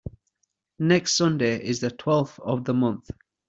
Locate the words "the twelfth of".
1.81-2.63